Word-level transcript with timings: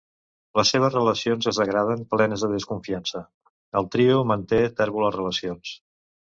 Les 0.59 0.69
seves 0.75 0.95
relacions 0.95 1.49
es 1.51 1.59
degraden, 1.63 2.01
plenes 2.15 2.47
de 2.47 2.49
desconfiança; 2.55 3.23
el 3.83 3.89
trio 3.97 4.27
manté 4.33 4.63
tèrboles 4.83 5.17
relacions. 5.21 5.79